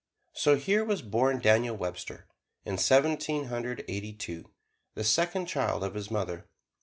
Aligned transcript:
So 0.33 0.55
here 0.55 0.83
was 0.83 1.03
born 1.03 1.37
Daniel 1.41 1.77
Webster, 1.77 2.25
in 2.65 2.79
Seventeen 2.79 3.49
Hundred 3.49 3.85
Eighty 3.87 4.13
two, 4.13 4.49
the 4.95 5.03
second 5.03 5.45
child 5.45 5.83
of 5.83 5.93
his 5.93 6.09
mother. 6.09 6.47